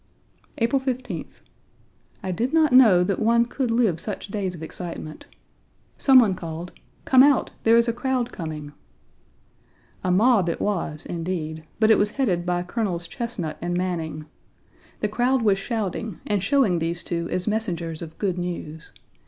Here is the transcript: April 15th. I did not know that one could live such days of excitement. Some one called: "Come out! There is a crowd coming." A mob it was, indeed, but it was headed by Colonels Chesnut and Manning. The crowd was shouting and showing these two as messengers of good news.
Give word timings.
April 0.57 0.79
15th. 0.81 1.43
I 2.23 2.31
did 2.31 2.53
not 2.53 2.73
know 2.73 3.03
that 3.03 3.19
one 3.19 3.45
could 3.45 3.69
live 3.69 3.99
such 3.99 4.29
days 4.29 4.55
of 4.55 4.63
excitement. 4.63 5.27
Some 5.95 6.17
one 6.17 6.33
called: 6.33 6.71
"Come 7.05 7.21
out! 7.21 7.51
There 7.61 7.77
is 7.77 7.87
a 7.87 7.93
crowd 7.93 8.31
coming." 8.31 8.73
A 10.03 10.09
mob 10.09 10.49
it 10.49 10.59
was, 10.59 11.05
indeed, 11.05 11.65
but 11.79 11.91
it 11.91 11.99
was 11.99 12.17
headed 12.17 12.47
by 12.47 12.63
Colonels 12.63 13.07
Chesnut 13.07 13.57
and 13.61 13.77
Manning. 13.77 14.25
The 15.01 15.07
crowd 15.07 15.43
was 15.43 15.59
shouting 15.59 16.19
and 16.25 16.41
showing 16.41 16.79
these 16.79 17.03
two 17.03 17.29
as 17.29 17.45
messengers 17.45 18.01
of 18.01 18.17
good 18.17 18.39
news. 18.39 18.91